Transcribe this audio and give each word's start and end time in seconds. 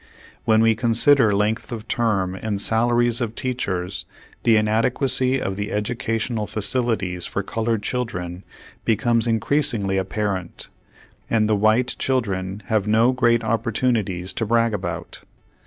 When 0.45 0.61
we 0.63 0.73
consider 0.73 1.29
length 1.31 1.71
of 1.71 1.87
term 1.87 2.33
and 2.33 2.59
salaries 2.59 3.21
of 3.21 3.35
teachers, 3.35 4.05
the 4.41 4.57
inadequacy 4.57 5.39
of 5.39 5.57
the 5.57 5.71
educational 5.71 6.47
facilities 6.47 7.27
for 7.27 7.43
colored 7.43 7.83
children 7.83 8.43
becomes 8.83 9.27
increas 9.27 9.79
ingly 9.79 9.99
apparent, 9.99 10.69
and 11.29 11.47
the 11.47 11.55
white 11.55 11.95
children 11.99 12.63
have 12.65 12.87
no 12.87 13.11
great 13.11 13.43
opportunities 13.43 14.33
to 14.33 14.45
brag 14.47 14.73
about. 14.73 15.21